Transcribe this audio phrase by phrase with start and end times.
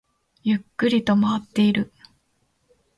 [0.43, 1.93] ゆっくりと回っている